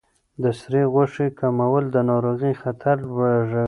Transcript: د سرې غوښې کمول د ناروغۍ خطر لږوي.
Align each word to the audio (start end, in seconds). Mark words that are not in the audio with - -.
د 0.41 0.43
سرې 0.59 0.83
غوښې 0.93 1.27
کمول 1.39 1.83
د 1.91 1.97
ناروغۍ 2.09 2.53
خطر 2.61 2.95
لږوي. 3.05 3.59